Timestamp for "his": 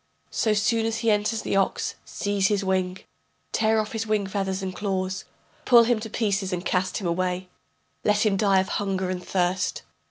2.47-2.63, 3.91-4.07